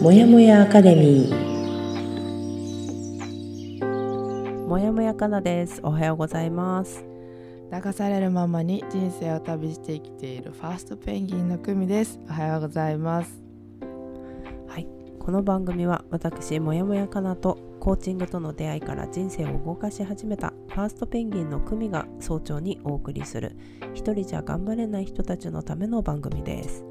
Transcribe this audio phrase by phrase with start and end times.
[0.00, 1.48] もやもやアカデミー。
[4.68, 5.80] もやもやかなです。
[5.82, 7.04] おはようございます。
[7.72, 12.20] 流されるままに人生を旅して生きているファーストペンギンの久美です。
[12.28, 13.42] おはようございます。
[14.68, 14.86] はい。
[15.18, 23.56] この番組は私もやもやかなとコーチングとの出会いから人生を動かし始めたファーストペンギンの久美が早朝にお送りする
[23.94, 26.84] 一人じゃ頑張れない人たちのための番組です。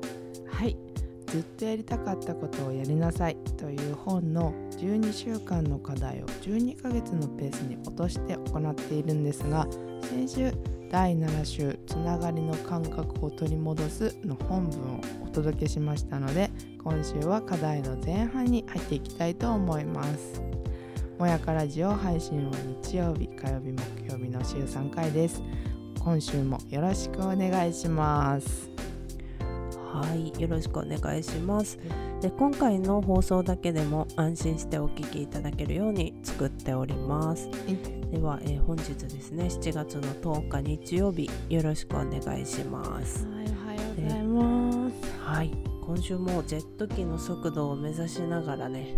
[0.50, 0.87] はい
[1.28, 9.68] ずっとやりたかったことをやりなさいという本の12週間の課題を12ヶ月のペースに落として行っているんですが
[10.02, 10.54] 先週
[10.90, 16.50] 第7週つながりの感覚を取り戻すの本文をお届けしましたので
[16.82, 20.42] 今週は課題の前半に入っていきたいと思います。
[21.20, 25.42] もやかラジオ配信は日曜日火曜日木曜日の週3回です。
[26.00, 28.77] 今週もよろしくお願いします。
[29.97, 31.79] はいよろしくお願いします。
[32.22, 37.49] で今回の放送だけでも安心してお聞きいただけるように作っております。
[38.11, 43.25] では、えー、本日ですね7月の10日日曜日よろしくお願いします。
[43.25, 45.19] はいおはようございます。
[45.19, 45.52] はい
[45.85, 48.95] 今週もジェット機の速度を目指しながらね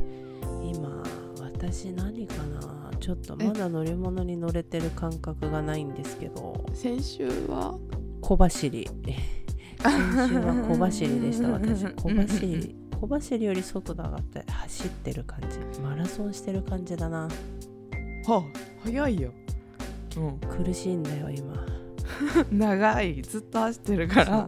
[0.64, 1.02] 今
[1.40, 2.92] 私何かな？
[3.00, 6.66] ちょっとまだ乗り物に乗れてる感覚がないんですけど。
[6.74, 7.78] 先週は？
[8.22, 8.88] 小走り
[9.82, 11.50] 先週は小走りでした。
[11.50, 15.80] 私小走り小走りより速度上がって走ってる感じ。
[15.80, 17.30] マラソンしてる感じだな。
[18.26, 18.44] はあ
[18.84, 19.32] 早いよ、
[20.18, 21.66] うん、苦しいんだよ今。
[22.52, 23.22] 長い。
[23.22, 24.48] ずっと走ってるから。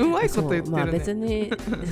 [0.00, 0.04] う。
[0.08, 0.70] まいこと言ってるね。
[0.70, 1.50] まあ別に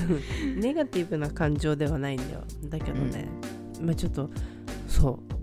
[0.59, 2.43] ネガティブな感情ではないんだよ。
[2.65, 3.27] だけどね、
[3.79, 4.29] うん、まあちょっと
[4.87, 5.37] そう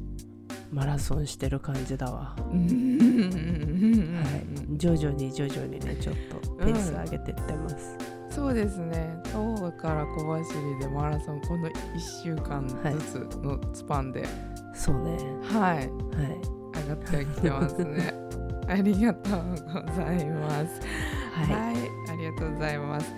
[0.74, 2.36] マラソンしてる感じだわ、は
[4.72, 7.96] い、徐々に徐々にねちょっとペース上げてってます、
[8.28, 9.16] うん、そうですね。
[9.26, 11.72] 東から小走りでマラソンこの1
[12.24, 12.74] 週間ず
[13.30, 14.30] つのスパンで、はい、
[14.74, 15.16] そうね。
[15.44, 15.88] はい、はい、
[16.82, 18.12] 上がってきてますね。
[18.66, 20.80] ありがとうございます。
[21.34, 21.76] はい、はい、
[22.10, 23.14] ありがとうございます。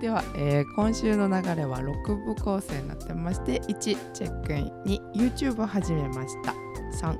[0.00, 6.67] では、えー、今週の流れは6部構成になってまして1チェックイン2 YouTube を始めました
[7.00, 7.14] 3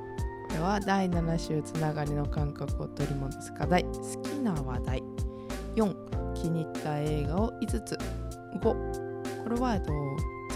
[0.49, 3.83] これは第7週つながりの感覚を取り戻す課題。
[3.83, 3.91] 好
[4.23, 5.03] きな話題。
[5.75, 7.97] 4気に入った映画を5つ。
[8.55, 8.59] 5
[9.43, 9.91] これは、えっと、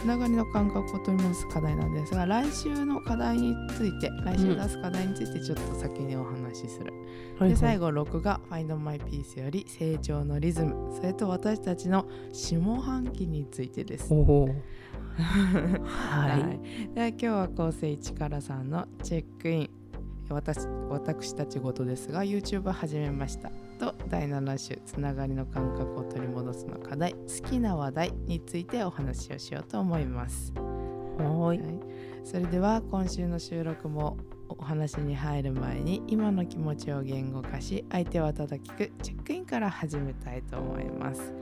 [0.04, 6.92] つながりの感覚を取り戻す課題なんですが来週の課題について来週出す課題についてちょっと先にお話しする、
[7.40, 10.94] うん、で最後6が「Find My Peace」より成長のリズム。
[10.94, 14.14] それと私たちの下半期についてです。
[15.22, 16.60] はい、はい、
[16.94, 19.70] では今日は構成1から3のチェックイン。
[20.30, 23.52] 私私たち事ですが YouTube 始めました。
[23.80, 30.54] と第7週つながりの感覚を取り戻すの課題好きな話題についてお話をしようと思います。
[31.18, 31.60] はい。
[32.24, 34.18] それでは今週の収録も
[34.50, 41.34] お話に入る前に今の気持ちを言語化し相手をただ聞くチェックインから始めたいと思います。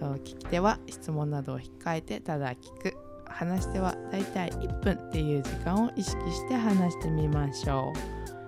[0.00, 3.03] 聞き手は質問などを控えてただ聞く
[3.34, 7.92] 話してはだいたい1分っていう時間を意識して話してみましょ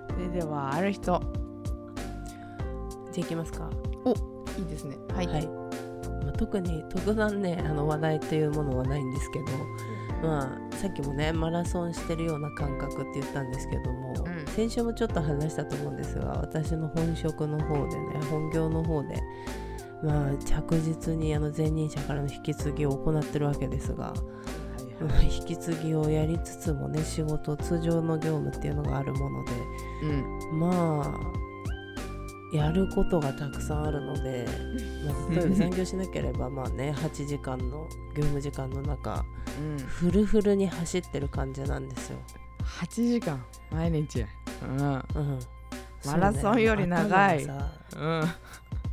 [0.09, 0.13] う。
[0.13, 1.21] それではある人。
[3.13, 3.69] じゃあいきますか。
[4.05, 4.13] お
[4.59, 4.97] いいですね。
[5.13, 5.47] はい、はい。
[5.47, 9.47] まあ、特に特段ねあの話題というものはないんですけど、
[10.23, 19.21] まあさっきもねマラソンしてるような感覚って言ったんですけども、うん、先週もちょっと話したと思うんですが私の本職の方でね本業の方で
[20.03, 24.15] まあ着実にあの前任者からの引き継ぎを行ってるわけですが、
[25.23, 29.53] 引き継ぎをやりつつもね仕事通常の業務っていうのがあるもので、
[30.03, 30.07] う
[30.55, 34.47] ん、まあやることがたくさんあるので、
[35.05, 39.25] まあ、例えば残業しなければ まあね8時間の業務時間の中、
[39.61, 42.19] うん、フルフルに走ってる感じなんですよ。
[42.63, 43.45] 8時間？
[43.71, 44.25] 毎日、
[44.63, 44.79] うん。
[44.79, 45.39] うん、
[46.07, 47.45] マラソンより長い。
[47.45, 48.25] うん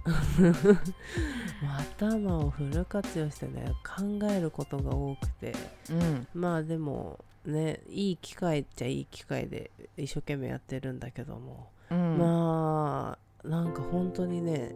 [1.97, 5.53] 頭をフル活用してね考えることが多くて、
[5.91, 14.75] うん、まあでもねいい機会っちゃいい機会で一生懸命やってるんだけども、うん、まあなんか本当にね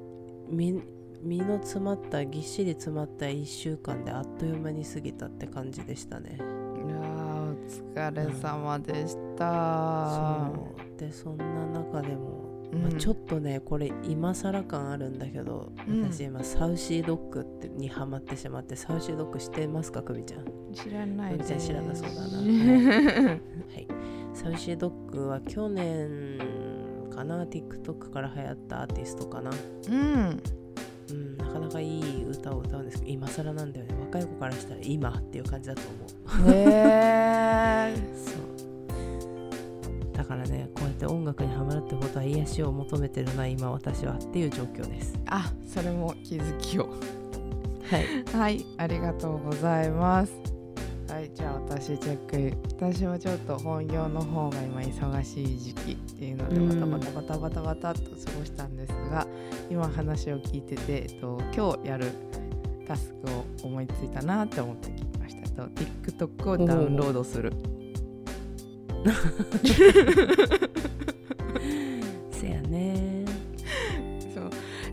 [0.50, 0.82] 身
[1.22, 6.36] 身の詰まったぎっしり詰まった1週間であっという間に過ぎたって感じでしたね。
[6.36, 10.84] いやお疲れ様でした、う。
[10.84, 20.74] ん、でそんな中でもまあ、ちょっとねこれ今更感あるんだけど、うん、私今サウシードッグってにハマってしまってサウシードッグ知ってますか久美ちゃん？
[20.74, 21.68] 知らないです。
[21.68, 22.48] 知らなそうだな、はい、
[23.28, 23.88] はい、
[24.34, 26.40] サウシードッグは去年
[27.16, 29.50] かな TikTok から流行ったアーティストかな。
[29.50, 30.42] うん、
[31.10, 33.96] うん、なかなかいい歌を歌うんですけど今更なんだよね。
[34.02, 35.82] 若い子からしたら今っていう感じだと
[36.36, 36.52] 思う。
[36.52, 38.38] へえ そう。
[40.14, 45.14] だからねこって音楽にはまるってことは癒しを求めてるな今私はっていう状況です。
[45.28, 46.90] あそれも気づきを。
[47.90, 48.38] はい。
[48.38, 48.66] はい。
[48.78, 50.34] ありがとうございます。
[51.08, 52.38] はいじゃあ私チェック。
[52.38, 59.26] イン私はちょっと本業の方が今忙しい時期っていうのでうんバタバタバタバタバタっと過ごしたんですが
[59.70, 62.12] 今話を聞いてて、えっと、今日やる
[62.88, 67.54] タスクを思いついたなって思って聞きました、と、TikTok をダウンロードする。
[69.64, 70.78] せ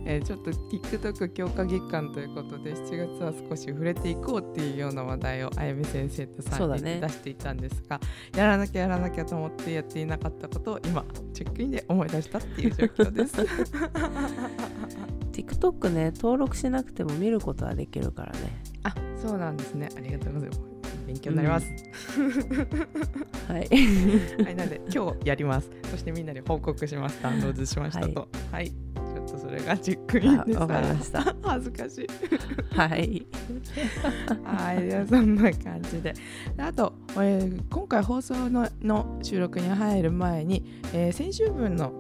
[0.07, 8.01] えーちょっと TikTok 強化月間ということで7月は少し触れていこうっていうような話題をあやめ先生と3人そうだねで出していたんですが、
[8.37, 13.37] やらなきゃやらなきゃと思ってやっていなかったことを今チェックインで思い出したっていう状況です。
[15.33, 18.63] TikTok ね登録しなくても見ることはできるからね。
[18.85, 19.89] あそうなんですね。
[19.97, 20.75] ありがとうございます。
[21.07, 21.69] 勉強になります、
[23.49, 23.69] はい。
[24.43, 25.71] はいなんで今日やります。
[25.91, 27.23] そしてみんなに報告します。
[27.23, 28.29] ダウンロードしましたと。
[28.51, 28.94] はい、ちょ
[29.35, 31.35] っとそれがチェックインですあわかりました。
[31.43, 32.77] 恥ずかしい。
[32.77, 33.27] はい。
[34.45, 36.15] はい、ではそんな感じで。
[36.57, 41.93] であと、えー今回放送のの収録に入る前に、えー先週分の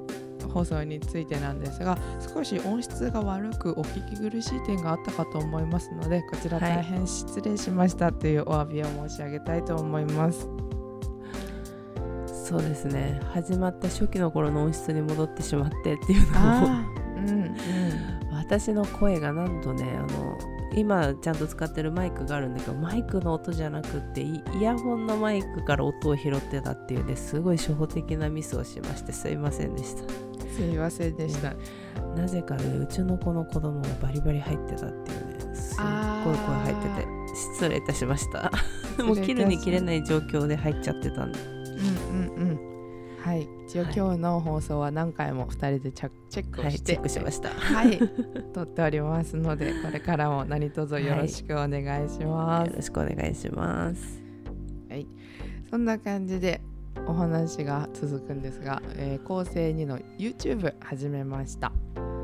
[0.52, 1.98] 放送についてなんですが
[2.32, 6.76] 少し音質が悪くお聞き苦しい点があったかと思いますのでこちらはい。
[6.76, 10.48] 大変失礼しましたというお詫びを申し上げたいと思います。
[12.46, 13.20] そうですね。
[13.32, 17.54] 始まった初期の頃の音質に戻ってしまってっていうのをあーうんうん。
[18.32, 20.38] 私の声がなんとねあの
[20.74, 30.02] 今ちゃんと使ってるマイクがあるんだけどマイクの音じゃなくってイイヤホンのマイクから音を拾ってたっていうねすごい初歩的なミスをしましてすいませんでした。
[30.54, 31.54] すいませんでした。
[32.16, 35.76] なぜかねうちの子の子供がバリバリ入ってたっていうねすっ
[36.24, 38.50] ごい声入ってて失礼いたしました。
[39.02, 41.38] もう切るに切れない状況で入っちゃってたんで。
[41.40, 42.73] うんうんうん。
[43.24, 43.94] はい、一応はい。
[43.96, 47.48] 今日の放送は何回も2人でチェックをして、はいチェックしました。
[47.48, 47.98] はい、
[48.52, 52.68] 撮っておりますので、これからも何卒よろしくお願いします。
[52.68, 54.22] よろしくお願いします。
[55.70, 56.60] そんな感じで
[57.08, 61.72] お話が続くんですが、えー、構成2の YouTube 始めました。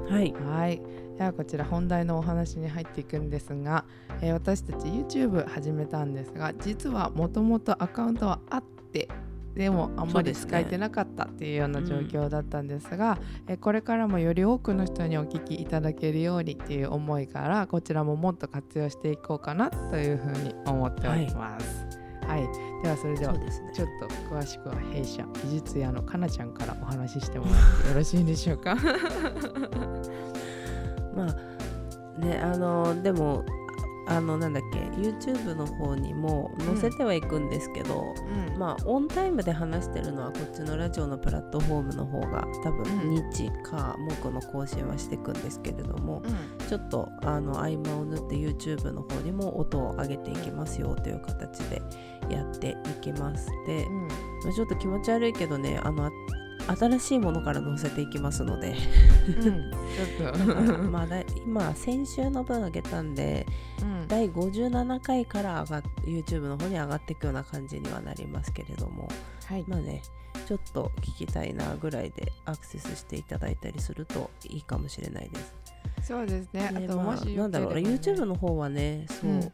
[0.07, 0.35] はい。
[0.35, 0.83] はい。
[1.17, 3.87] ではこちら本題のお話に入っていくんですが、
[4.21, 8.63] えー私たち YouTube 始めたんですが、実はもともとアカウントはあっ
[8.93, 9.09] て、
[9.55, 13.19] でもあんまり使えてなかったっていうような状況だったんですが、
[13.49, 21.87] えーこれからもより多くの人にお聞きいただけるようにっていう思いからこちらももっと活用していこうかなというふうに思っております。
[22.27, 22.43] はい、
[22.85, 28.77] ではそれではそうですねちょっと詳しくは弊社美術屋のかなちゃんからお話ししてもらってよろしいでしょうか？
[31.15, 33.45] まあねあのでも
[34.07, 38.15] ああのなんだっけ YouTube の方にも載せてはいくんですけど、
[38.53, 38.59] うん。
[38.59, 43.31] まあオンタイムで話してるのはこっちのラジオのプラットフォームの方が多分うん。
[43.33, 46.69] 日か木の更新はしていくんですけれども、うん。
[46.69, 51.83] ちょっとあの合間を縫って YouTube の方にも音を上げていきますよという形で
[52.29, 54.09] やっていきますで、うん。
[54.09, 56.11] まあちょっと気持ち悪いけどねあのあ
[56.67, 58.77] 新しいものから載せていきますので。
[59.27, 61.07] うん、ちょっと、 だからまあ
[61.45, 63.47] 今先週の分上げたんで
[63.83, 64.09] うん。
[64.09, 69.09] 第57回から上がっ YouTube の方に上がっていくような感じにはなりますけれども。
[69.47, 70.03] はい、まあね
[70.47, 75.55] ちょっと聞きたいなぐらいでアクセスしていただいたりするといいかもしれないです。
[76.03, 76.69] そうですね。
[76.69, 79.53] あでまあともしなんだろう YouTube の方はねそう、うん。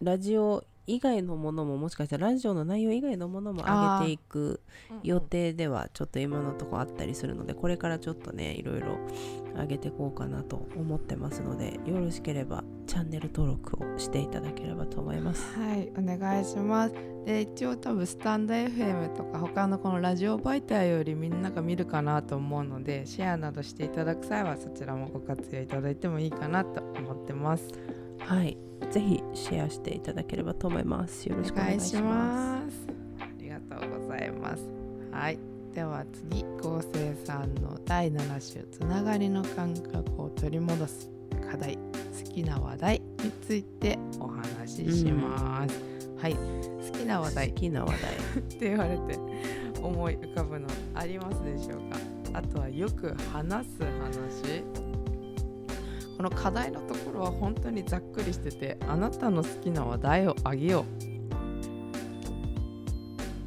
[0.00, 4.60] ラジオ以外のものももしかしたらラジオの内容以外のものも上げていく
[5.02, 8.98] 予定ではちょっと今のところあったりするのでこれからちょっとねいろいろ
[9.54, 15.54] 上げていこうかなと思ってますのでよろしければチャンネル登録をしていただければと思います。
[15.58, 16.94] はい、お願いします。
[17.26, 27.68] で、一応多分スタンド FM とか他のこのラジオ媒体よりみんなが見るかなと思うので、シェアなどしていただく際はそちらもご活用いただいてもいいかなと思ってます。
[28.20, 28.56] はい、
[28.90, 31.26] ぜひシェアしていただければと思います。
[31.26, 32.76] よろしくお願いします。
[32.76, 32.86] す。
[33.20, 34.62] ありがとうございます。
[35.12, 35.38] はい。
[35.74, 41.10] では次、昴生さんの第7週つながりの感覚を取り戻す
[41.50, 45.80] 課題好きな話題についてお話しします。
[46.20, 46.34] はい。
[46.34, 47.98] 好きな話題好きな話題。
[48.40, 49.18] って言われて
[49.82, 51.98] 思い浮かぶのありますでしょうか？
[52.34, 54.64] あとはよく話す話？
[56.18, 61.04] この課題のところは本当にざっくりしててあなたの好きな話題をあげよう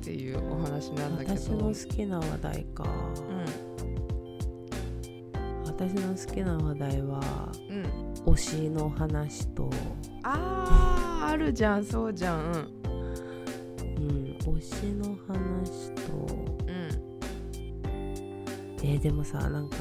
[0.01, 1.35] っていうお話なんだけど。
[1.35, 2.85] 私の好きな話題か。
[5.65, 7.85] 私の好きな話題はうんうん
[8.33, 9.69] 推しの話と。
[10.23, 12.53] あーあるじゃんそうじゃんうん。
[12.53, 16.13] うん推しの話と。
[16.67, 16.71] うん。
[18.81, 19.75] えーでもさなんか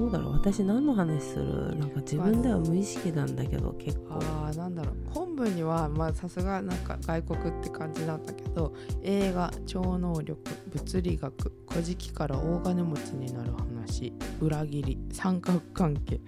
[0.00, 0.32] どうだろう。
[0.32, 1.76] 私何の話する？
[1.76, 4.14] なんか自分では無意識なんだけど結構。
[4.14, 4.94] あーなんだろう。
[5.10, 10.40] 本文にはまさすがなんか外国って感じなんだけど映画超能力
[10.70, 16.18] 物理学古事記から大金持ちになる話裏切り三角関係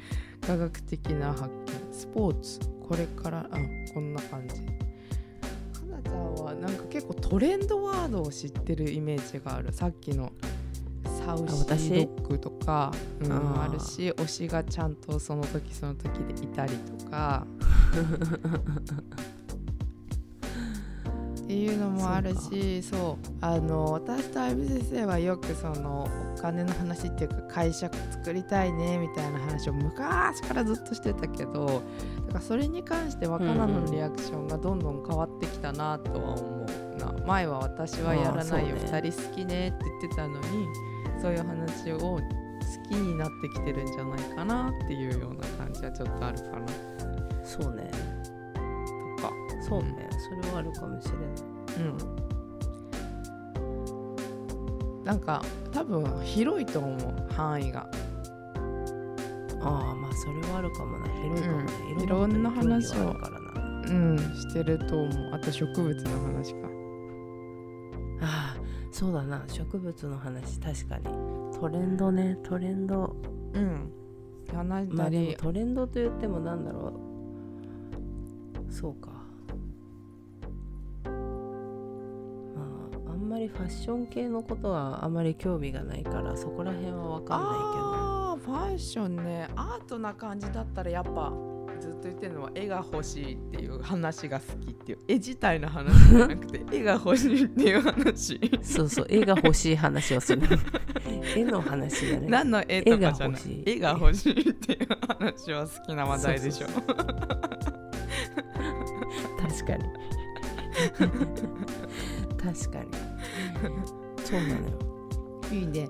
[0.46, 3.56] 科学的な発見スポーツこれからあ
[3.94, 4.56] こんな感じ。
[4.56, 4.66] か
[5.90, 9.72] なちゃんはなんか結構トレンドワードを知ってるイメージがある。
[9.72, 10.30] さっきの
[11.24, 11.90] サウシー私？
[11.90, 17.46] ドッグとか、うん、あるし推しがちゃんとその時その時でいたりとか。
[21.42, 31.82] っていうのもあるしそうあの私とあゆみ先生はよくそのお金の話っていうか会社作りたいねみたいな話を昔からずっとしてたけどだか
[32.34, 36.96] らそれに関して若菜のリアクションがどんどん変わってきたなとは思う。
[36.98, 38.82] な前は私はやらないよ、ね。
[38.82, 40.66] 2人好きねって言ってたのに
[41.22, 42.20] そういう話を好
[42.88, 46.66] きになってきてるんじゃないかなっていうような感じはちょっとあるかな。
[47.44, 47.88] そうね。
[49.16, 49.32] とか。
[49.68, 51.28] そうね、それはあるかもしれない。
[51.86, 51.92] う
[55.00, 55.04] ん。
[55.04, 57.88] なんか多分広いと思う範囲が。
[59.60, 61.08] ああまあそれはあるかもな。
[61.22, 62.02] 広いかもね、うん。
[62.02, 63.14] いろんな話を
[63.86, 65.30] うんしてると思う。
[65.32, 66.81] あと植物の話か
[68.92, 69.42] そうだな。
[69.48, 71.04] 植物の話確かに。
[71.58, 72.38] トレンドね。
[72.42, 73.16] トレンド。
[73.54, 73.90] うん。
[74.54, 76.92] 話したまあトレンドと言ってもなんだろ
[78.68, 78.72] う。
[78.72, 79.08] そうか。
[81.04, 81.10] ま
[83.08, 89.48] ああんまりファッション系のことはあまり興味がないからそこら辺は分かんないあーファッションね。
[89.56, 91.32] アートな感じだったらやっぱ
[91.82, 98.40] ずっと言ってるのは絵が欲しいっていう話が好きっていう絵自体の話じゃなくて 絵が欲しいっていう話。
[98.62, 100.42] そうそう絵が欲しい話をする。
[101.36, 103.62] 絵の話じゃね何の絵とかじゃない。
[103.66, 106.68] 絵が欲しい絵が欲しいっていう話は好きな話題でしょ。
[106.68, 106.84] そう。
[106.84, 106.96] 確
[109.66, 109.84] かに。
[112.38, 112.90] 確かに。
[114.24, 114.91] そうなのよ
[115.52, 115.88] いいね。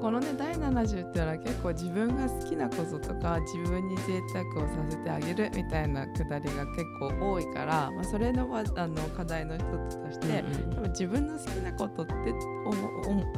[0.00, 12.14] このね第70っていうのは結構自分が好きなこととか自分に贅沢をさせてあげるみたいなくだりが結構多いから、まあ、それのはあの課題の一つとして、多分自分の好きなことって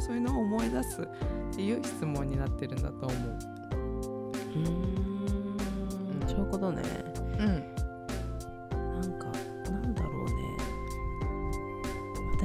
[0.01, 1.07] そういうのを思い出すっ
[1.55, 3.19] ていう質問になってるんだと思う。
[4.57, 6.29] うーん。
[6.29, 6.83] そういうことね。
[7.39, 7.78] うん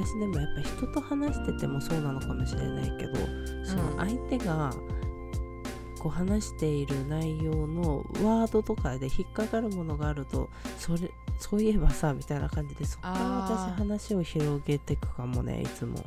[0.04, 3.16] 私でもやっぱ人と話しててもそうなのかもしれないけど、
[3.64, 4.70] その相手が
[5.98, 16.04] こう話している内容のワードとかで引っかかるものがあるとそれそういえばさみたいな感じでそこから私話を広げていくかもねいつも。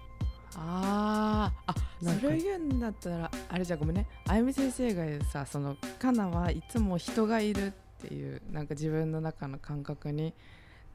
[0.56, 1.72] あー。
[1.72, 4.08] あそれ言うんだったらあれじゃんごめんね。
[4.27, 10.36] あゆみ先生が言うさそのカナはいつも人がいるっていうなんか自分の中の感覚に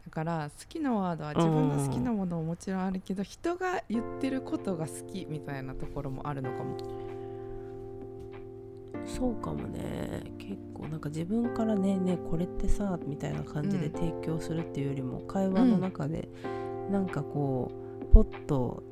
[0.05, 6.77] だから好きなワードは自分の好きなものももちろんあるけど人が言ってることが好きみたいなところもあるのかも。
[9.05, 10.23] そうかもね。
[10.39, 13.93] 結構なんか自分からねねこれってさみたいな感じでうん。
[13.93, 16.29] 提供するっていうよりも、会話の中で
[16.91, 17.71] なんかこ
[18.03, 18.83] うポッと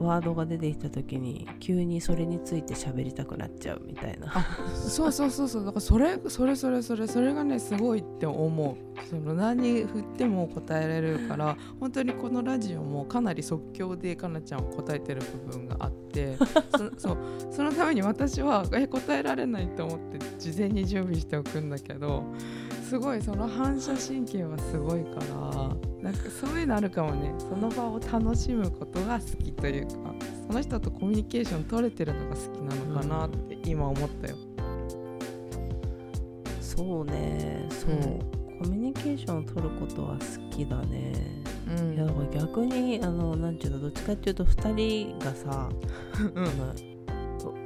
[0.00, 4.32] ワードが出てきた時に急にそれについて喋りたくなっちゃうみたいな。
[4.74, 5.64] そうそうそうそう。
[5.64, 8.76] だからそれそれそれそれそれがねすごいって思う。
[9.08, 17.18] その何振っても答えられるから本当にこのラジオもかなり即興でかなちゃんは答えてる部分があってそ そう。
[17.50, 22.24] そのために私はえ答えられないと思って事前に準備しておくんだけど
[22.88, 25.76] すごいその反射神経はすごいから
[26.06, 27.34] なんかそういうのあるかもね。
[27.36, 29.92] その場を楽しむことが好きというか
[30.46, 34.36] その人とコミュニケーション取れてるのが好きなのかなって今思ったよ。
[36.60, 37.66] そうね。
[37.70, 38.00] そう、うん。
[38.00, 41.42] コミュニケーションを取ることは好きだね、
[41.76, 41.94] うん。
[41.94, 45.68] いやだから逆にあのなんていうのどっちかっていうと2人がさ、
[46.22, 46.46] うん。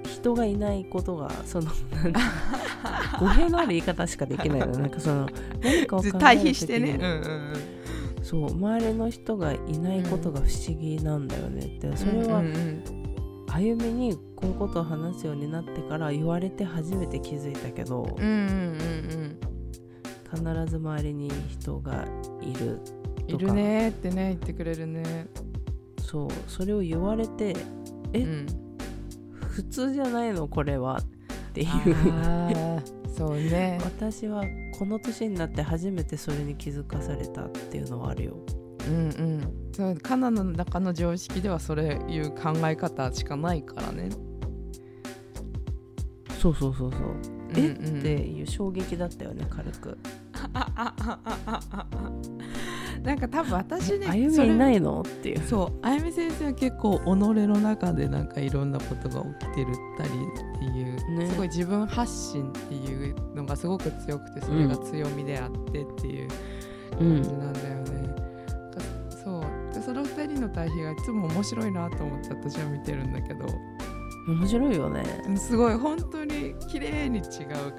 [0.04, 2.20] 人がいないことがそのなんて
[3.20, 5.28] 語弊のある言い方しかできないのなんかその
[5.62, 6.92] 何かを考えるに比してね。
[6.92, 7.79] うんうん
[8.30, 11.62] そう周りの人がいないことが不思議なんだよね。
[11.62, 12.84] って、それは、うんうん
[13.52, 19.40] 歩みにこういうことを話すようになってから言われて初めて気づいたけど、うんうんうん
[20.32, 22.04] 必ず周りに人が
[22.40, 22.78] いる
[23.28, 25.26] うんいるねーってね言ってくれるね。
[26.00, 27.56] そうそれを言われて
[28.12, 28.46] えうん。
[29.48, 30.98] 普通じゃないのこれは？
[30.98, 31.68] っていう。
[33.12, 33.80] そうね。
[33.84, 34.44] 私は
[34.80, 38.36] この年になって初めてそれに気づかされたっていうのはあるよ。
[38.88, 39.10] うん
[39.78, 39.98] うん。
[39.98, 44.08] カナの中の常識ではそれいう考え方しかないからね。
[46.40, 47.00] そうそうそうそう、
[47.56, 47.98] えうんうん。
[47.98, 49.98] っていう衝撃だったよね軽く。
[53.04, 55.02] なんか多分私ねあゆみいないの？
[55.02, 55.40] っていう。
[55.40, 60.10] そうあゆみ先生は結構己の中でなんかいろんなことが起きてるったり
[60.80, 61.28] いう、ね。
[61.28, 66.28] すごい自分発信っていうのがすごく強くてそれが強みであってっていう
[67.00, 67.22] うん。
[67.22, 67.92] 感じなんだよね。
[67.92, 68.14] なん
[68.70, 69.74] かそう。
[69.74, 73.46] でその二人の対比がいつも面白いなと思って私は見てるんだけど。
[74.28, 75.02] 面白いよね。
[75.36, 77.26] すごい本当に綺麗に違う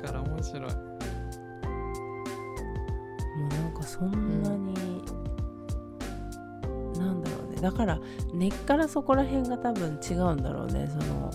[0.04, 0.62] から面白い。
[0.62, 0.68] も
[3.46, 4.74] うなんかそんなに、
[6.98, 7.62] なんだろうね。
[7.62, 8.00] だから
[8.34, 10.88] 根っからそこら辺が多分違うんだろうね。
[10.88, 11.32] その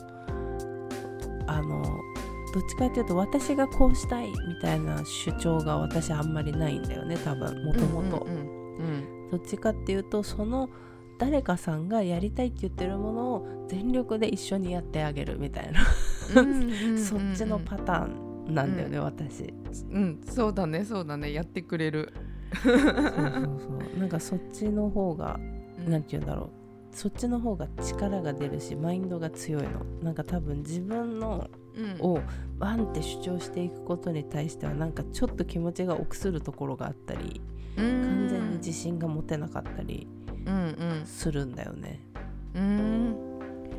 [1.46, 2.00] あの
[2.52, 8.26] どっちかっていうと私がこうしたいみたいな主張が私あんまりないんだよね多分もともと。
[8.26, 8.32] うん
[8.78, 10.70] うんどっちかっていうとその
[11.18, 15.80] 誰かさんがやりたいって言ってるものを全力で一緒にやってあげるみたいな、
[16.40, 16.98] うんうんうんうんうん。
[17.02, 19.52] そっちのパターンなんだよね、私。
[19.90, 22.12] うんそうだねそうだねやってくれる。
[22.62, 23.98] そうそうそう。
[23.98, 25.40] なんかそっちの方が
[25.88, 26.65] なんて言うんだろう
[26.96, 29.84] そっちの方が力が出るしマインドが強いの。
[30.02, 31.96] なんか多分自分のうん。
[32.00, 32.20] を
[32.58, 37.42] バンって主張していくことに対してはなんかちょっと気持ちが臆するところがあったり
[37.76, 40.08] 完全に自信が持てなかったり
[40.46, 41.02] うん。
[41.04, 42.00] するんだよね。
[42.54, 42.62] うん。
[42.62, 43.16] うん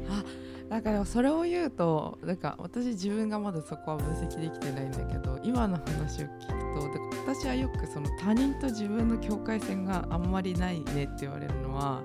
[0.10, 0.24] あ
[0.70, 12.04] だからそれを言うとなんか私自分がまだそこは分析できてないんだけど今の話を聞くとだから私はよくその他人と自分の境界線があんまりないねって言われるのは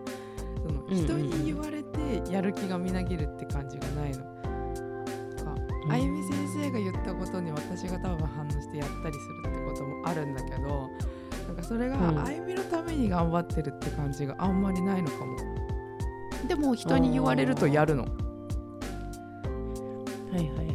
[0.93, 4.25] 人に言われてやる気がみなぎるって感じがないの。
[5.91, 10.89] あゆみ先生が言ったことに私が多分反応してやったりするってこともあるんだけど
[11.49, 15.37] なんかそれがうんあゆみのために頑張ってるって感じがあんまりないのかも。
[16.47, 18.03] でも人に言われるとやるの。
[18.05, 18.09] は
[20.35, 20.73] いはいはいは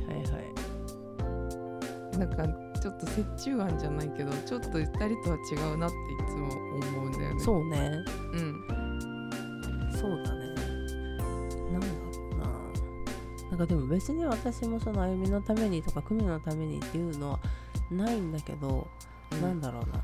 [2.15, 2.17] い。
[2.17, 2.47] なんか
[2.79, 5.99] ちょっと折衷案じゃないけどちょっと2人とは違うなってい
[6.29, 7.39] つも思うんだよね。
[7.39, 7.91] そうね
[8.33, 8.76] うん
[9.99, 10.47] そうだね。
[11.71, 12.45] なんだろうな。
[13.49, 17.39] なんかでも別に私もその歩みのためにとか組のためにっていうのは
[17.91, 18.87] ないんだけど、
[19.41, 20.03] なんだろうな。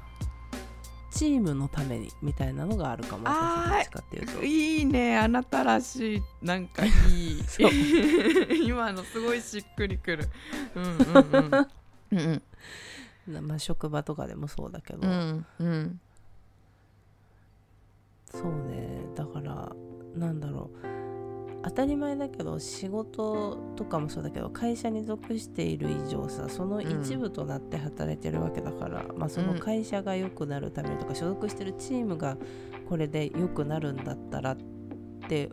[1.12, 4.44] チームのためにみたいなのがあるかも私どっっていうと。
[4.44, 7.44] いいねあなたらしいなんかいい
[8.66, 10.28] 今のすごいしっくりくる。
[10.76, 11.68] うんうんうん
[12.12, 12.44] うん
[13.28, 16.02] なまあ職場とかでもそうだけど、うんうん
[18.34, 19.06] そうね。
[19.16, 19.76] だから
[20.16, 20.88] なんだろう。
[21.66, 32.38] 当たり前だけど仕事とかもそうだけど会社に属している以上さその一部となって働いてるわけだから、まあ、その会社が良くなるためにとか所属してるチームが
[32.90, 34.58] これで良くなるんだったらっ
[35.30, 35.50] て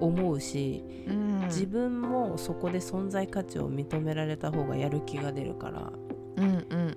[0.00, 1.32] 思うしうん。
[1.46, 5.92] 自分もそこで存在価値を認められた方がやる気が出るから。
[6.36, 6.96] うんうん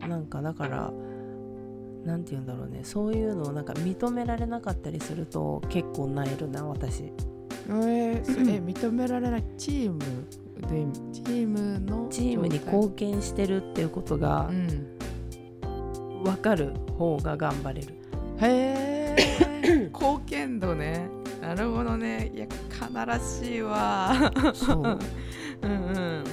[0.00, 0.08] うん。
[0.08, 0.92] なんかだから
[2.04, 2.80] なんて言うんだろうね。
[2.82, 7.12] そういうのをなんか認められなかったりすると結構なえるな私。
[7.68, 9.98] うんえーそえ 認められないチーム
[10.68, 14.98] でチームのチームに貢献してるっていうことがうん。
[16.24, 17.94] 分かる方が頑張れる。
[18.38, 21.08] へえ貢献度ね。
[21.40, 22.30] なるほどね。
[22.34, 22.46] いや
[22.78, 24.12] かならしいわ
[24.54, 24.78] そう。
[25.62, 26.24] うんうんうん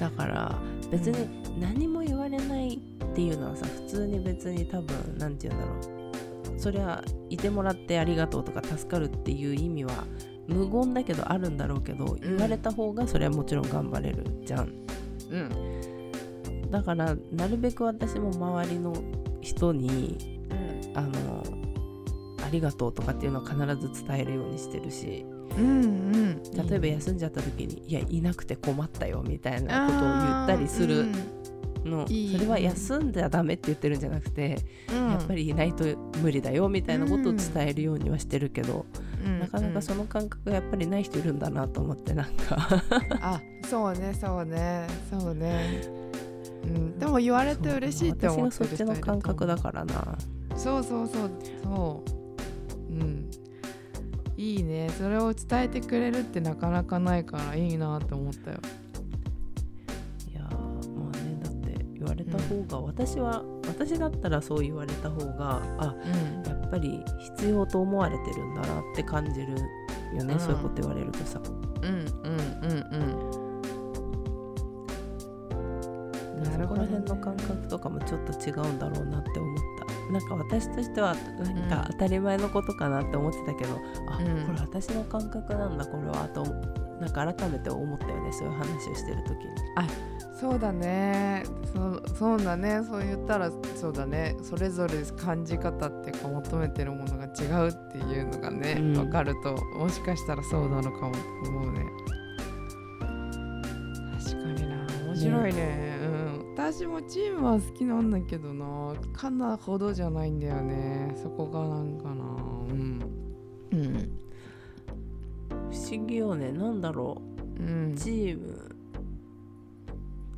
[0.00, 0.58] だから
[0.90, 6.00] 別に何も言われないっていうのはさ普通に別に多分なんて言うんだろう。
[6.58, 10.04] そりゃいてもらってありがとうとか助かるっていう意味は
[10.46, 14.72] 無言だけどあるんだろうけど言われた方がそれはもちろん頑張れるじゃん。
[15.30, 15.80] うん
[16.70, 18.94] だからなるべく私も周りの
[19.40, 20.38] 人に
[20.94, 21.42] あの
[22.44, 25.24] ありがとうとかっていうのを必ず伝えるようにしてるし
[25.56, 26.42] うんうん。
[26.68, 31.06] 例えば休んじゃった時に「いやいなくて困ったよ」みたいなことを言ったりする
[31.84, 34.56] のそれは休んじゃダメって言ってるんじゃなくて
[34.90, 35.84] やっぱりりいないと
[36.22, 38.86] 無理だよみたいなことを伝えるようにはしてるけど
[39.40, 42.82] なかなかその感覚がやっぱりない人いるんだなと思ってなんか。
[43.20, 45.82] あそうねそうねそうね。
[46.64, 46.98] うん。
[46.98, 50.18] でも言われて嬉しいって思ってる私がそっちの感覚だからな。
[50.56, 51.30] そうそうそう。
[51.62, 52.04] そ
[52.88, 52.92] う。
[52.92, 53.30] うん。
[54.36, 54.88] いいね。
[54.98, 58.58] それを伝えてくれるってなかなかないからいいなって思ったよ
[62.00, 66.42] 言われた方が、私は私だったらそう言われた方があうん。
[66.48, 67.04] やっぱり
[67.36, 69.52] 必要と思われてるんだなって感じる
[70.16, 70.40] よね、うん。
[70.40, 71.40] そういうこと言われるとさ。
[71.82, 72.04] うんうん
[72.62, 73.04] うんう
[73.36, 73.50] ん。
[76.42, 80.12] そこら辺の感覚とかもちょっと違うんだろうなって思った。
[80.12, 86.44] なんか私としてはなんか当たり前のことかなって思ってたけど、うん、あこれ私の感覚なんだこれはと
[87.00, 89.48] なんか改めて思ったよねそういう話をしてる時に。
[90.40, 91.44] あそうだね。
[91.72, 92.80] そそうだね。
[92.82, 94.36] そう言ったらそうだね。
[94.42, 101.84] それぞれ感じ方っていうか求めてるものが違うっていうのがね、うん、分かるともしかしたらそうなのかもと思うね。
[104.18, 104.86] 確かにな。
[105.06, 106.54] 面白いね、ね、うん。
[106.54, 108.94] 私もチームは好きなんだけどな。
[109.12, 111.14] かなほどじゃないんだよね。
[111.22, 112.24] そこがなんかな。
[112.70, 113.02] うん。
[113.72, 114.10] うん。
[115.70, 116.52] 不思議よね。
[116.52, 117.20] なんだろ
[117.58, 118.69] う、うん、チーム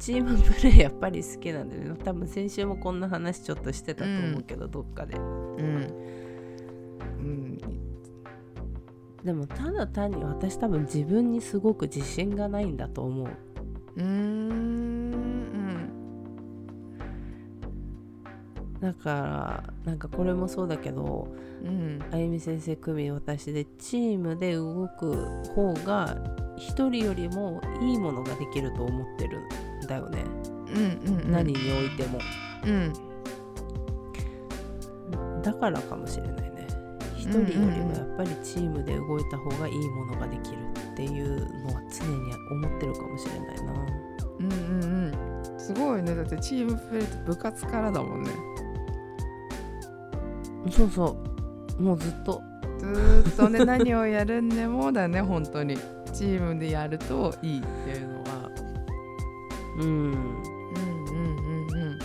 [0.02, 1.96] チームプレーやっぱり好きなんだよね。
[2.02, 5.62] 多分先週もこんな話ちょっとしてたと思うけど、うん、どっかで、うん、
[7.20, 7.58] うん、
[9.24, 13.28] でもただ単に私多分自分にすごく自信がないんだと思う。
[13.96, 15.12] うん。
[18.80, 21.28] だからなんかこれもそうだけど、
[21.62, 25.14] うん、あゆみ先生組私でチームで動く
[25.54, 26.16] 方が
[26.56, 29.38] 一人よりもいいものができると思ってる
[29.86, 30.24] だよね、
[30.74, 32.18] うんうんうん、何においても、
[32.64, 32.92] うん、
[35.42, 36.66] だからかもしれないね。
[37.16, 40.58] 一人よりもやっぱりチームで動いた方がいいものができる
[40.92, 43.72] っていうのは常に思ってるかもしれないな。
[44.40, 45.58] うんうんうん。
[45.58, 46.14] すごいね。
[46.16, 48.30] だってチームプレーって部活からだもんね。
[50.70, 51.16] そうそ
[51.78, 51.82] う。
[51.82, 52.42] もうずっと。
[52.80, 55.76] ずっとね何をやるんでもだね本当に。
[56.12, 58.11] チームでやるといいっていうのは
[59.76, 61.98] うんうんうんうんうん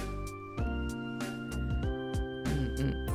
[2.80, 3.08] うん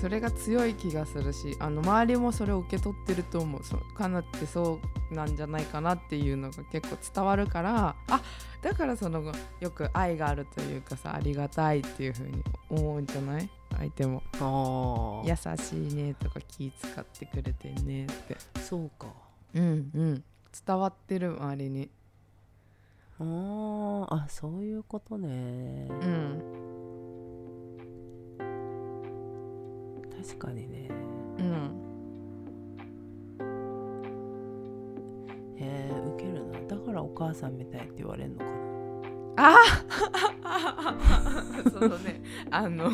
[0.00, 8.22] それが強い気がするしあの周りもそれを受け取ってると思うそかなってそうなんじゃないかなっていうのが結構伝わるからあ
[8.62, 14.22] だからそのよく愛があるというかさありがたいっていう風に思うんじゃない相手も
[15.26, 19.06] 優しいねとか気使ってくれてねってそうか
[19.54, 20.24] うんうん
[20.66, 21.90] 伝わってる周りに
[23.22, 25.86] ああそういうことね。
[25.90, 26.60] うん
[30.22, 30.88] 確かにね。
[31.38, 31.46] うん。
[35.56, 36.60] へえウケるな。
[36.66, 38.50] だからお母さんみたいって言われるのかな。
[39.36, 39.56] あ
[41.70, 42.22] そうね。
[42.50, 42.90] あの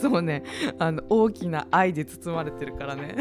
[0.00, 0.42] そうね。
[0.78, 3.16] あの大きな愛で包まれてるからね。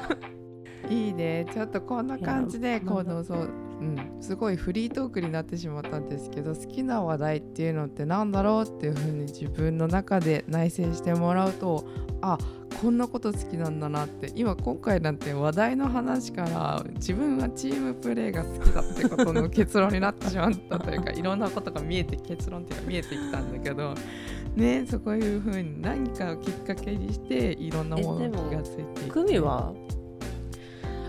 [0.90, 1.46] いいね。
[1.52, 11.84] ちょっとこんな感じでこのそううん、すごいフリートークになってしまったんですけど好きな話題っていうのって何だろうっていうふうに自分の中で内省してもらうと
[12.22, 12.38] あ
[12.80, 14.32] こんなこと好きなんだなって。
[14.34, 23.94] 今今回なんて話題の話から自分はチームプレーが好きだってことの結論になってしまったというか いろんなことが見えて結論っていうか見えてきたんだけど
[24.56, 29.40] ねそういうふうに何かをきっかけにしていろんなものに気がついていて。
[29.40, 29.72] は？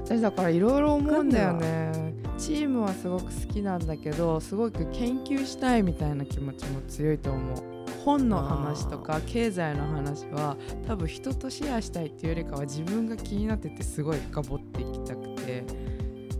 [0.05, 2.04] 私だからいろいろ思うんだよね
[2.37, 7.75] チームはすごく好きなんだけどすごく研究したいみたいな気持ちも強いと思う。
[8.03, 15.63] 本の話とか経済の話は多分人とシェアしたいっていうよりかは自分が気になっててすごい深掘っていきたくて。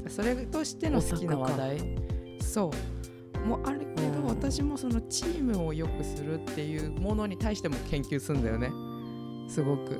[0.07, 1.79] それとしての好きな話題。
[2.39, 2.69] そ
[3.43, 3.45] う。
[3.45, 8.71] もあるけど私もそのチームを良くするっていうものに対しても研究するんだよね
[9.47, 9.95] すごく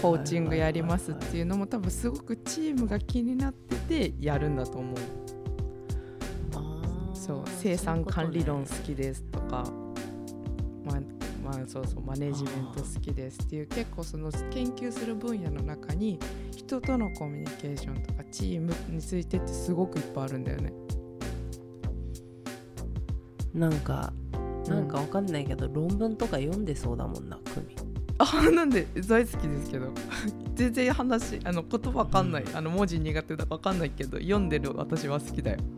[0.00, 4.96] コーチングやりますっていうのも多分すごくチームが気になっててやるんだと思う。
[7.14, 9.64] そう生産管理論好きですとか、
[10.84, 11.00] まあ、
[11.42, 16.18] まあそうそうマネジメント好きですっていう結構その研究する分野の中に
[16.54, 20.72] 人とのコミュニケーションとかチームについてってすごくいっぱいあるんだよね。
[23.54, 24.12] なんか
[24.68, 27.83] なんかわかんないけど、うん、論文とか読んでそうだもんな久美
[28.18, 29.92] あなんで大好きですけど。
[30.54, 35.58] 全然話あの言葉わかんない、うん、あの文字苦手だかわかんないけど読んでる私は好きだよ。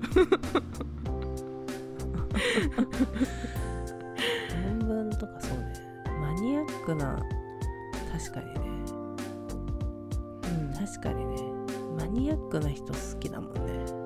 [4.66, 5.72] 論文とかそうね。
[6.20, 7.18] マニアックな
[8.12, 8.60] 確かにね。
[10.44, 10.74] うん。
[10.74, 11.36] 確かにね。
[11.98, 14.05] マニアックな人好きだもんね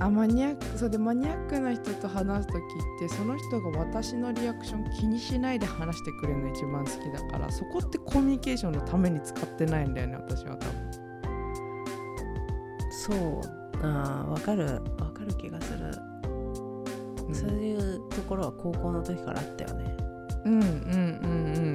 [0.00, 2.62] あマニアックそうでマニアックな人と話す時っ
[2.98, 11.04] てその人が私のリアクション気にしないで話してくれるの一番好きだからそこってコミュニケーションのために使ってないんだよね私は多分。
[12.90, 13.40] そう
[13.82, 14.80] あ分かる。
[14.96, 15.90] 分かる気がする、
[17.28, 19.96] うん、そういうところは高校の時からあったよね。
[20.46, 20.70] うんうんうんう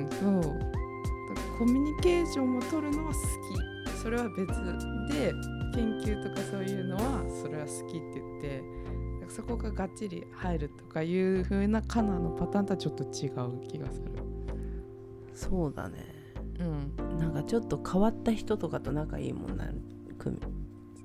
[0.05, 0.09] ん。
[0.09, 0.55] そう。
[1.57, 3.19] コミュニケーションを取るのは好
[3.93, 4.01] き。
[4.01, 4.47] それは別
[5.13, 5.33] で
[5.79, 8.79] 研究とかそういうのはそれは好きって言って
[9.29, 14.11] かそこががっちり入るとかいう風なカナのパターンとはちょっと違う気がする。
[15.33, 16.05] そうだね。
[16.59, 17.17] うん。
[17.17, 19.69] なんかちょっと変わった人とかと仲いいもんな
[20.17, 20.39] 組。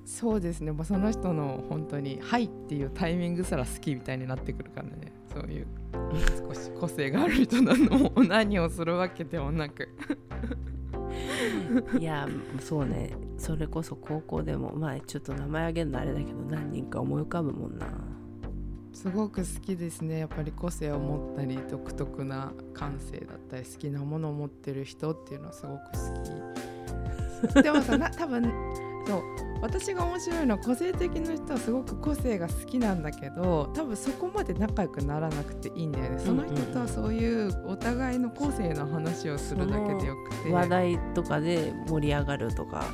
[0.05, 5.13] そうですね、まあ、その人の本当に「はい」っていうタイミングすら好きみたいになってくるからね。
[5.33, 5.67] そういう
[6.47, 9.89] 少し個性がある人なのも何をするわけでもなく
[11.99, 12.29] いや
[12.61, 13.17] そうね。
[13.39, 17.87] それこそ高校でもまあちょっと名前挙げるのあれだけど何人か思い浮かぶもんな。
[18.93, 20.21] すごく好きですね。
[20.21, 27.63] やっぱり個性を持ったり独特な感性だったり好きなものを持ってる人っていうのはすごく好き。
[27.63, 28.51] でもさ多分
[29.07, 29.23] そう。
[29.61, 36.19] 私が面白いのは個性的な人はすごく個性が好きなんだけど多分そこまで仲良くならなくていいんだよね。
[36.19, 40.53] その人とはそういうお互いの個性の話をするだけでよくて。
[40.53, 42.85] 話題とかで盛り上がるとか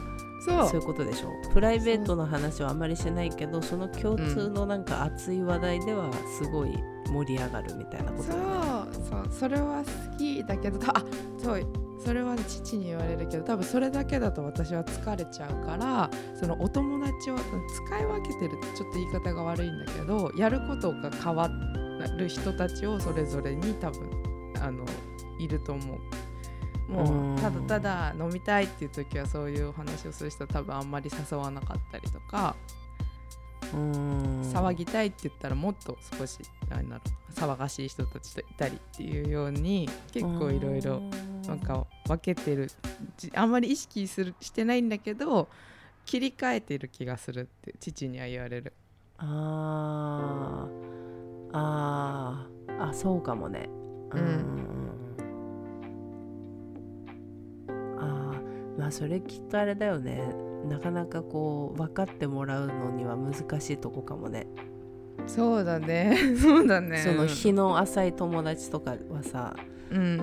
[0.40, 0.68] そう。
[0.68, 6.74] そういうことでしょプライベートの話はあんまりしないけどその共通のなんか熱い話題ではすごい
[7.08, 9.04] 盛り上がるみたいなことだよねそう。
[9.10, 9.28] そう。
[9.30, 11.04] それは好きだけどたあ
[11.38, 11.66] そう。
[12.02, 21.50] それは父に言われるけど多分それだけだと私は疲れちゃうからそのお友達を使い分けてるってちょっと言い方が悪いんだけどやることが変わ
[22.16, 24.08] る人たちをそれぞれに多分
[24.62, 24.82] あの
[25.38, 25.98] いると思う。
[26.90, 32.56] もうただただ飲みたいっていう時はそういうお話をする人は多分あんまり誘わなかったりとか
[33.72, 34.42] うん。
[34.42, 41.00] 騒ぎたいって言ったらもっと少しなんだろう騒がしい人たちといたりっていうように結構いろいろ
[41.46, 42.70] なんか分けてる
[43.16, 45.48] じあんまり意識するしてないんだけど
[46.04, 48.72] 切り替えてる気がするって父には言われる。
[49.18, 51.50] あー。
[51.52, 52.88] あー。
[52.88, 53.68] あそうかもね。
[54.12, 54.59] うん。
[54.59, 54.59] あ
[58.90, 60.20] あそれきっとあれだよね。
[60.68, 64.46] なかなかこう分かってもらうのには難しいとこかもね。
[65.26, 66.16] そうだね。
[66.36, 66.98] そうだね。
[66.98, 69.56] その日の浅い友達とかはさ
[69.90, 70.20] うん。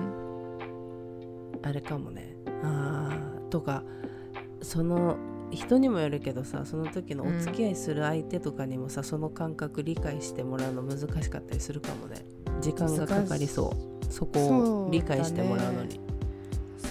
[1.62, 2.36] あれかもね。
[2.62, 3.82] あーとか
[4.60, 5.16] その
[5.50, 12.16] 人にもよるけどさその時のお付き合いする相手とかにもさ、その感覚理解してもらうの難しかったりするかもね。
[12.60, 14.12] 時間がかかりそう。
[14.12, 16.07] そこを理解してもらうのに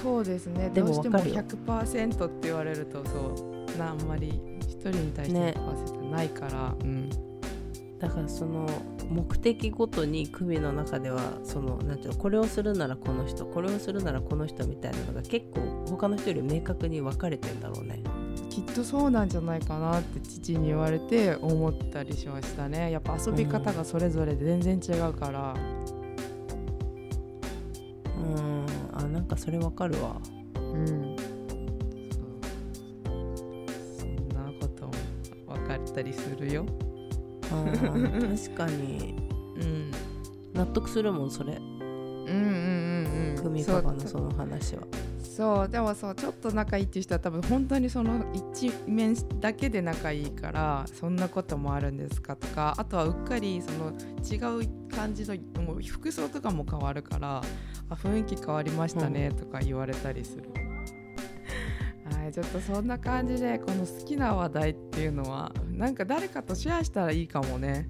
[0.08, 0.72] そうですね。
[0.74, 1.42] でもどうしてもわかるよ。
[1.42, 3.36] 100%って言われるとそ
[3.76, 5.54] うなあんまり一人に対してね。
[5.58, 7.10] 100%ないから、うん。
[8.00, 8.70] だからその
[9.10, 18.02] 目的ごとに組の中ではそのなんていうのこれをするならこの人これをするならこの人みたいなのが結構他の人より明確に分かれてんだろうね。
[18.50, 22.92] きっとそうなんじゃないかなって父に言われて思ったりしましたね。
[22.92, 25.54] やっぱ遊び方がそれぞれ全然違うから、
[28.18, 28.57] うん。
[28.57, 28.57] あ
[29.28, 30.22] なんかそれ分かるわ。
[30.56, 30.86] うん。
[30.88, 31.26] そ
[33.04, 33.18] う。
[34.00, 34.94] そんなことも
[35.48, 36.66] 分かったりするよ。
[37.52, 39.16] あー確かに。
[39.58, 39.92] うん。
[40.54, 41.56] 納得するもんそれ。
[41.56, 43.44] うんうんうんうん。
[43.44, 44.84] 組パパのその話は。
[45.22, 45.70] そう。
[45.70, 52.76] でもそうちょっと仲いいっていう人は多分本当にその一面だけで仲いいからそんなこともあるんですかとか。
[52.78, 53.92] あとはうっかりその
[54.24, 57.42] 違う感じのもう服装とかも変わるから
[57.90, 60.44] あ雰囲気変わりましたねとか言われたりする。
[62.12, 67.90] はい、ちょっとそんな感じでこの好きな話題っていうのはなんか誰かとシェアしたらいいかもね。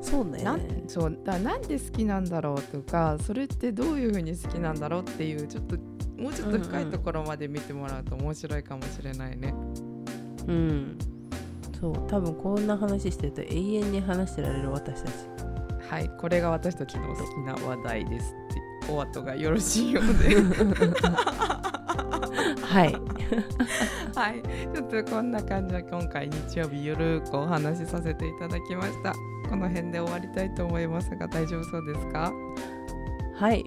[0.00, 0.44] そうね
[0.86, 5.76] そうだなんで好きなんだろうとかそれってどういう風に好きなんだろうっていうちょっと
[6.16, 9.52] もうちょっと深いところまで見てもらうと面白いかもしれないね。
[10.46, 10.98] うん
[11.80, 15.14] そう多分こんな話してると永遠に話してられる私たち
[15.90, 20.36] はいこれが私たちの好きな話題ですってお後がよろしいようで。
[22.62, 22.96] はい。
[24.14, 24.42] はい。
[24.74, 29.12] ちょっとこんな感じで今回日曜日ゆるくお話しさせていただきました。
[29.48, 32.32] この辺で終わりたいと思いますが大丈夫そうですか？
[33.36, 33.64] はい。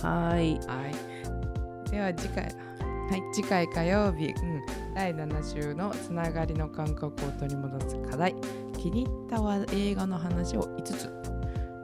[0.00, 0.60] はい。
[0.66, 1.90] はい。
[1.90, 4.62] では次回、はい、次回火曜日、うん、
[4.94, 8.34] 第7週のつながりの感覚を取り戻す課題、
[8.78, 11.10] 気に入ったわ映画の話を5つ、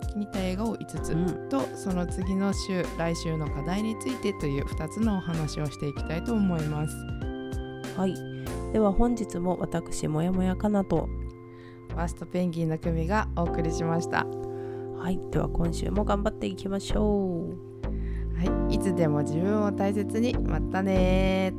[0.08, 1.48] 気に入った映画を5つ、うん。
[1.48, 6.96] とその次の週、来週の課題についてという2つのお話をしていきたいと思います。
[7.96, 8.14] はい。
[8.72, 11.08] では本日も私もやもやかなと。
[11.90, 14.26] ファーストペンギンの組がお送りしました。
[14.98, 15.20] はい。
[15.30, 17.68] では今週も頑張っていきましょう。
[18.38, 21.52] はい、いつでも自分を大切に、またね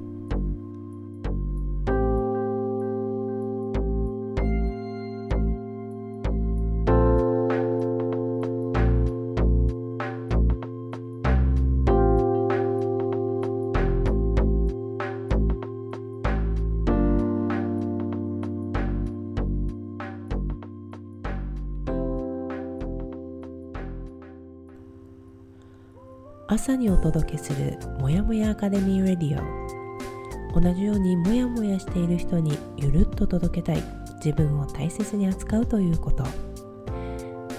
[26.60, 30.60] 朝にお届けするもやもやアカデミーレディオ。
[30.60, 33.82] 同じようにもやもやしている人にゆるっと届けたい
[34.16, 36.26] 自分を大切に扱うということ。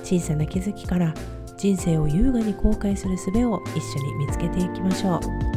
[0.04, 1.14] 小さな気づきから
[1.56, 5.49] 人生を優雅に後悔する術を一緒に見つけていきましょう。